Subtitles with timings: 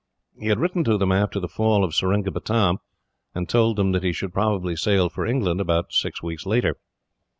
[0.39, 2.79] He had written to them after the fall of Seringapatam,
[3.35, 6.77] and told them that he should probably sail for England about six weeks later.